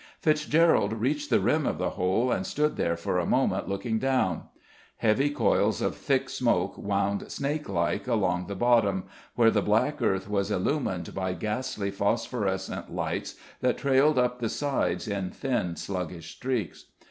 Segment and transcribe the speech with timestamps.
[0.19, 4.45] Fitzgerald reached the rim of the hole and stood there for a moment looking down.
[4.97, 9.03] Heavy coils of thick smoke wound snake like along the bottom,
[9.35, 15.07] where the black earth was illumined by ghastly phosphorescent lights that trailed up the sides
[15.07, 16.85] in thin sluggish streaks.